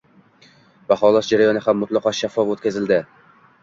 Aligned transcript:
Baholash 0.93 1.31
jarayoni 1.35 1.63
ham 1.69 1.81
mutlaqo 1.85 2.17
shaffof 2.25 2.55
oʻtkaziladi. 2.57 3.05